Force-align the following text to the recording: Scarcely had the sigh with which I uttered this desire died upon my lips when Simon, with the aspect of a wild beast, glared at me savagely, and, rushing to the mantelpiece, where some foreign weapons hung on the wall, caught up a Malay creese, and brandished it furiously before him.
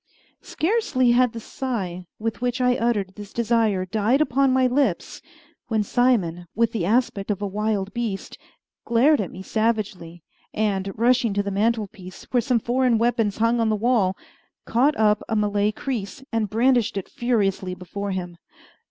Scarcely 0.41 1.11
had 1.11 1.31
the 1.31 1.39
sigh 1.39 2.05
with 2.17 2.41
which 2.41 2.59
I 2.59 2.73
uttered 2.75 3.13
this 3.13 3.31
desire 3.31 3.85
died 3.85 4.19
upon 4.19 4.51
my 4.51 4.65
lips 4.65 5.21
when 5.67 5.83
Simon, 5.83 6.47
with 6.55 6.71
the 6.71 6.87
aspect 6.87 7.29
of 7.29 7.39
a 7.39 7.45
wild 7.45 7.93
beast, 7.93 8.39
glared 8.83 9.21
at 9.21 9.29
me 9.29 9.43
savagely, 9.43 10.23
and, 10.55 10.91
rushing 10.97 11.35
to 11.35 11.43
the 11.43 11.51
mantelpiece, 11.51 12.23
where 12.31 12.41
some 12.41 12.57
foreign 12.59 12.97
weapons 12.97 13.37
hung 13.37 13.59
on 13.59 13.69
the 13.69 13.75
wall, 13.75 14.17
caught 14.65 14.97
up 14.97 15.21
a 15.29 15.35
Malay 15.35 15.71
creese, 15.71 16.23
and 16.31 16.49
brandished 16.49 16.97
it 16.97 17.07
furiously 17.07 17.75
before 17.75 18.09
him. 18.09 18.37